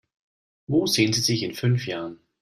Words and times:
Wo 0.65 0.87
sehen 0.87 1.13
Sie 1.13 1.21
sich 1.21 1.43
in 1.43 1.53
fünf 1.53 1.85
Jahren? 1.85 2.17